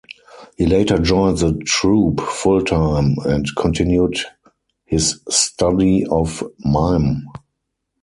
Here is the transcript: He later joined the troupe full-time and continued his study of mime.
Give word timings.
He 0.57 0.65
later 0.65 0.97
joined 0.97 1.37
the 1.37 1.53
troupe 1.63 2.21
full-time 2.21 3.17
and 3.23 3.45
continued 3.55 4.17
his 4.87 5.21
study 5.29 6.07
of 6.09 6.43
mime. 6.65 7.27